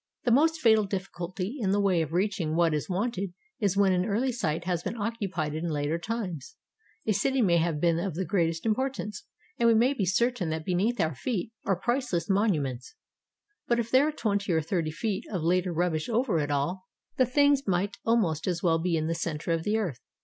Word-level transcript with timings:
The 0.23 0.31
most 0.31 0.59
fatal 0.59 0.85
difficulty 0.85 1.57
in 1.59 1.69
the 1.69 1.79
way 1.79 2.01
of 2.01 2.11
reaching 2.11 2.55
what 2.55 2.73
is 2.73 2.89
wanted 2.89 3.35
is 3.59 3.77
when 3.77 3.91
an 3.93 4.03
early 4.03 4.31
site 4.31 4.63
has 4.65 4.81
been 4.81 4.97
occupied 4.97 5.53
in 5.53 5.69
later 5.69 5.99
times. 5.99 6.55
A 7.05 7.13
city 7.13 7.39
may 7.39 7.57
have 7.57 7.79
been 7.79 7.99
of 7.99 8.15
the 8.15 8.25
greatest 8.25 8.65
importance, 8.65 9.25
and 9.59 9.67
we 9.69 9.75
may 9.75 9.93
be 9.93 10.05
certain 10.07 10.49
that 10.49 10.65
beneath 10.65 10.99
our 10.99 11.13
feet 11.13 11.51
are 11.65 11.75
price 11.75 12.11
less 12.11 12.31
monuments; 12.31 12.95
but 13.67 13.77
if 13.77 13.91
there 13.91 14.07
are 14.07 14.11
twenty 14.11 14.51
or 14.51 14.59
thirty 14.61 14.89
feet 14.89 15.23
of 15.31 15.43
later 15.43 15.71
rubbish 15.71 16.09
over 16.09 16.39
it 16.39 16.49
all, 16.49 16.85
the 17.17 17.25
things 17.27 17.67
might 17.67 17.97
almost 18.03 18.47
as 18.47 18.63
well 18.63 18.79
be 18.79 18.97
in 18.97 19.05
the 19.05 19.13
center 19.13 19.51
of 19.51 19.61
the 19.61 19.77
earth. 19.77 19.99